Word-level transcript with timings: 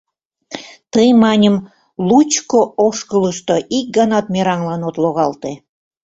Тый, 0.93 1.07
маньым, 1.21 1.55
лучко 2.07 2.59
ошкылышто 2.85 3.55
ик 3.77 3.85
ганат 3.97 4.25
мераҥлан 4.33 4.81
от 4.89 4.95
логалте. 5.03 5.51